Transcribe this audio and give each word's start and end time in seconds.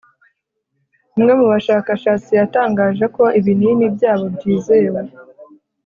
umwe 1.15 1.31
mu 1.39 1.45
bashakashatsi, 1.51 2.31
yatangaje 2.39 3.05
ko 3.15 3.23
ibinini 3.39 3.85
byabo 3.95 4.25
byizewe 4.35 5.01